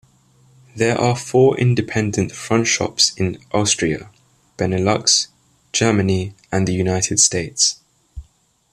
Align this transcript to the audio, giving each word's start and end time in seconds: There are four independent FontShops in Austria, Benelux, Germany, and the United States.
There 0.75 0.97
are 0.99 1.15
four 1.15 1.55
independent 1.59 2.31
FontShops 2.31 3.15
in 3.19 3.37
Austria, 3.51 4.09
Benelux, 4.57 5.27
Germany, 5.73 6.33
and 6.51 6.67
the 6.67 6.73
United 6.73 7.19
States. 7.19 7.79